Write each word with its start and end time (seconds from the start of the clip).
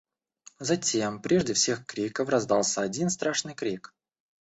Затем, 0.57 1.21
прежде 1.21 1.53
всех 1.53 1.85
криков, 1.85 2.27
раздался 2.27 2.81
один 2.81 3.11
страшный 3.11 3.53
крик. 3.53 3.93